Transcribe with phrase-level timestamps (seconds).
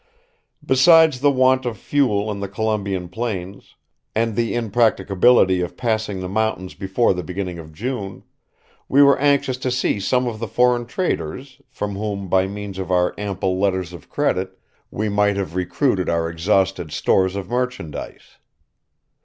[0.65, 3.75] "Besides the want of fuel in the Columbian plains,
[4.15, 8.23] and the impracticability of passing the mountains before the beginning of June,
[8.89, 12.89] we were anxious to see some of the foreign traders, from whom, by means of
[12.89, 14.57] our ample letters of credit,
[14.89, 18.39] we might have recruited our exhausted stores of merchandise.